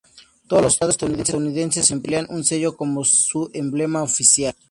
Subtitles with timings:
[0.47, 4.55] Todos los estados estadounidenses emplean un sello como su emblema oficial.